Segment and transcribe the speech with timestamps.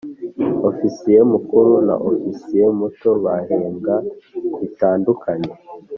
[0.69, 3.95] Ofisiye mukuru na Ofisiye muto bahembwa
[4.59, 5.51] bitandukanye.